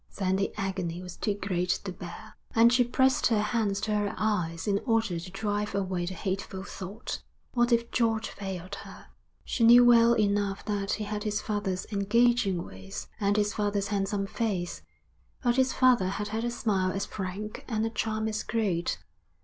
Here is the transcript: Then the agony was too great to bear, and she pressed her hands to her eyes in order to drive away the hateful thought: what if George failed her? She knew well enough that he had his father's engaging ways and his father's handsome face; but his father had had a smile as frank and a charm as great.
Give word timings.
Then 0.17 0.35
the 0.35 0.51
agony 0.57 0.99
was 1.03 1.15
too 1.15 1.35
great 1.35 1.69
to 1.69 1.91
bear, 1.91 2.35
and 2.55 2.73
she 2.73 2.83
pressed 2.83 3.27
her 3.27 3.39
hands 3.43 3.79
to 3.81 3.93
her 3.93 4.15
eyes 4.17 4.65
in 4.67 4.79
order 4.83 5.19
to 5.19 5.29
drive 5.29 5.75
away 5.75 6.07
the 6.07 6.15
hateful 6.15 6.63
thought: 6.63 7.21
what 7.53 7.71
if 7.71 7.91
George 7.91 8.27
failed 8.29 8.73
her? 8.81 9.09
She 9.45 9.63
knew 9.63 9.85
well 9.85 10.13
enough 10.15 10.65
that 10.65 10.93
he 10.93 11.03
had 11.03 11.23
his 11.23 11.39
father's 11.39 11.85
engaging 11.91 12.65
ways 12.65 13.09
and 13.19 13.37
his 13.37 13.53
father's 13.53 13.89
handsome 13.89 14.25
face; 14.25 14.81
but 15.43 15.57
his 15.57 15.71
father 15.71 16.07
had 16.07 16.29
had 16.29 16.43
a 16.43 16.49
smile 16.49 16.91
as 16.91 17.05
frank 17.05 17.63
and 17.67 17.85
a 17.85 17.91
charm 17.91 18.27
as 18.27 18.41
great. 18.41 18.97